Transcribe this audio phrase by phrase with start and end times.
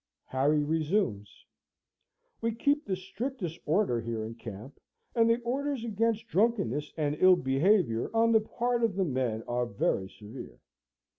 [0.25, 1.45] Harry resumes:
[2.41, 4.79] "We keep the strictest order here in camp,
[5.13, 9.67] and the orders against drunkenness and ill behaviour on the part of the men are
[9.67, 10.57] very severe.